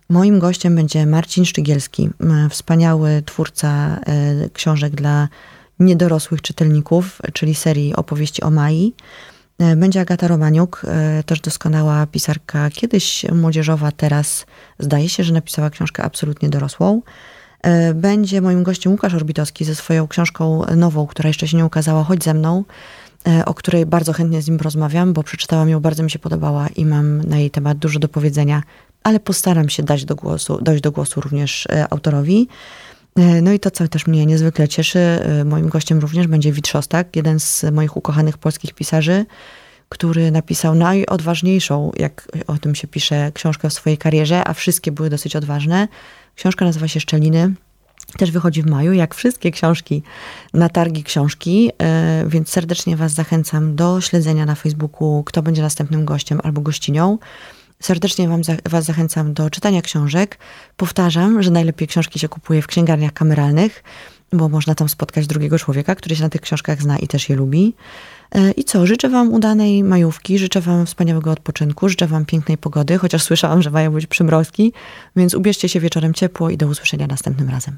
Moim 0.09 0.39
gościem 0.39 0.75
będzie 0.75 1.05
Marcin 1.05 1.45
Szczygielski, 1.45 2.09
wspaniały 2.49 3.23
twórca 3.25 3.99
e, 4.05 4.49
książek 4.49 4.95
dla 4.95 5.27
niedorosłych 5.79 6.41
czytelników, 6.41 7.21
czyli 7.33 7.55
serii 7.55 7.95
opowieści 7.95 8.41
o 8.41 8.51
Mai. 8.51 8.93
E, 9.59 9.75
będzie 9.75 10.01
Agata 10.01 10.27
Romaniuk, 10.27 10.81
też 11.25 11.41
doskonała 11.41 12.05
pisarka, 12.07 12.69
kiedyś 12.69 13.25
młodzieżowa, 13.31 13.91
teraz 13.91 14.45
zdaje 14.79 15.09
się, 15.09 15.23
że 15.23 15.33
napisała 15.33 15.69
książkę 15.69 16.03
absolutnie 16.03 16.49
dorosłą. 16.49 17.01
Będzie 17.95 18.41
moim 18.41 18.63
gościem 18.63 18.91
Łukasz 18.91 19.13
Orbitowski 19.13 19.65
ze 19.65 19.75
swoją 19.75 20.07
książką 20.07 20.61
nową, 20.75 21.07
która 21.07 21.27
jeszcze 21.27 21.47
się 21.47 21.57
nie 21.57 21.65
ukazała, 21.65 22.03
Chodź 22.03 22.23
ze 22.23 22.33
mną, 22.33 22.63
o 23.45 23.53
której 23.53 23.85
bardzo 23.85 24.13
chętnie 24.13 24.41
z 24.41 24.47
nim 24.47 24.57
porozmawiam, 24.57 25.13
bo 25.13 25.23
przeczytałam 25.23 25.69
ją, 25.69 25.79
bardzo 25.79 26.03
mi 26.03 26.11
się 26.11 26.19
podobała 26.19 26.67
i 26.67 26.85
mam 26.85 27.21
na 27.21 27.37
jej 27.37 27.51
temat 27.51 27.77
dużo 27.77 27.99
do 27.99 28.07
powiedzenia, 28.07 28.63
ale 29.03 29.19
postaram 29.19 29.69
się 29.69 29.83
dać 29.83 30.05
do 30.05 30.15
głosu, 30.15 30.59
dojść 30.61 30.83
do 30.83 30.91
głosu 30.91 31.21
również 31.21 31.67
autorowi. 31.89 32.47
No 33.41 33.51
i 33.51 33.59
to, 33.59 33.71
co 33.71 33.87
też 33.87 34.07
mnie 34.07 34.25
niezwykle 34.25 34.67
cieszy, 34.67 35.19
moim 35.45 35.69
gościem 35.69 35.99
również 35.99 36.27
będzie 36.27 36.51
Wit 36.51 36.67
Szostak, 36.67 37.15
jeden 37.15 37.39
z 37.39 37.65
moich 37.71 37.97
ukochanych 37.97 38.37
polskich 38.37 38.73
pisarzy, 38.73 39.25
który 39.89 40.31
napisał 40.31 40.75
najodważniejszą, 40.75 41.91
jak 41.97 42.27
o 42.47 42.57
tym 42.57 42.75
się 42.75 42.87
pisze, 42.87 43.31
książkę 43.33 43.69
w 43.69 43.73
swojej 43.73 43.97
karierze, 43.97 44.47
a 44.47 44.53
wszystkie 44.53 44.91
były 44.91 45.09
dosyć 45.09 45.35
odważne. 45.35 45.87
Książka 46.35 46.65
nazywa 46.65 46.87
się 46.87 46.99
Szczeliny. 46.99 47.53
Też 48.17 48.31
wychodzi 48.31 48.61
w 48.61 48.65
maju, 48.65 48.93
jak 48.93 49.15
wszystkie 49.15 49.51
książki 49.51 50.03
na 50.53 50.69
targi 50.69 51.03
książki, 51.03 51.71
e, 51.81 52.25
więc 52.27 52.49
serdecznie 52.49 52.97
Was 52.97 53.11
zachęcam 53.11 53.75
do 53.75 54.01
śledzenia 54.01 54.45
na 54.45 54.55
Facebooku, 54.55 55.23
kto 55.23 55.41
będzie 55.41 55.61
następnym 55.61 56.05
gościem 56.05 56.39
albo 56.43 56.61
gościnią. 56.61 57.17
Serdecznie 57.81 58.27
wam, 58.27 58.41
Was 58.69 58.85
zachęcam 58.85 59.33
do 59.33 59.49
czytania 59.49 59.81
książek. 59.81 60.37
Powtarzam, 60.77 61.43
że 61.43 61.51
najlepiej 61.51 61.87
książki 61.87 62.19
się 62.19 62.29
kupuje 62.29 62.61
w 62.61 62.67
księgarniach 62.67 63.13
kameralnych, 63.13 63.83
bo 64.33 64.49
można 64.49 64.75
tam 64.75 64.89
spotkać 64.89 65.27
drugiego 65.27 65.59
człowieka, 65.59 65.95
który 65.95 66.15
się 66.15 66.23
na 66.23 66.29
tych 66.29 66.41
książkach 66.41 66.81
zna 66.81 66.97
i 66.97 67.07
też 67.07 67.29
je 67.29 67.35
lubi. 67.35 67.73
E, 68.31 68.51
I 68.51 68.63
co? 68.63 68.87
Życzę 68.87 69.09
Wam 69.09 69.33
udanej 69.33 69.83
majówki, 69.83 70.39
życzę 70.39 70.61
Wam 70.61 70.85
wspaniałego 70.85 71.31
odpoczynku, 71.31 71.89
życzę 71.89 72.07
Wam 72.07 72.25
pięknej 72.25 72.57
pogody, 72.57 72.97
chociaż 72.97 73.23
słyszałam, 73.23 73.61
że 73.61 73.71
mają 73.71 73.91
być 73.91 74.07
przymrozki, 74.07 74.73
więc 75.15 75.33
ubierzcie 75.33 75.69
się 75.69 75.79
wieczorem 75.79 76.13
ciepło 76.13 76.49
i 76.49 76.57
do 76.57 76.67
usłyszenia 76.67 77.07
następnym 77.07 77.49
razem. 77.49 77.77